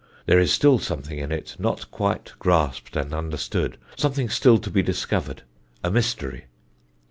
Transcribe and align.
There 0.25 0.39
is 0.39 0.51
still 0.51 0.79
something 0.79 1.19
in 1.19 1.31
it 1.31 1.55
not 1.59 1.91
quite 1.91 2.33
grasped 2.39 2.95
and 2.95 3.13
understood 3.13 3.77
something 3.95 4.29
still 4.29 4.57
to 4.57 4.71
be 4.71 4.81
discovered 4.81 5.43
a 5.83 5.91
mystery. 5.91 6.45